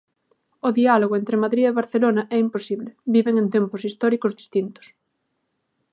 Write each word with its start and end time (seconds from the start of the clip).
O 0.67 0.69
diálogo 0.79 1.13
entre 1.17 1.41
Madrid 1.43 1.65
e 1.67 1.77
Barcelona 1.79 2.23
é 2.35 2.37
imposible, 2.45 2.89
viven 3.15 3.35
en 3.41 3.47
tempos 3.55 3.81
históricos 3.89 4.37
distintos. 4.41 4.85